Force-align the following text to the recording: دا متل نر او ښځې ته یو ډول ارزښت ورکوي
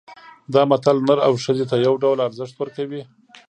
دا 0.53 0.61
متل 0.69 0.97
نر 1.07 1.19
او 1.27 1.33
ښځې 1.43 1.65
ته 1.71 1.75
یو 1.85 1.93
ډول 2.03 2.17
ارزښت 2.27 2.55
ورکوي 2.57 3.01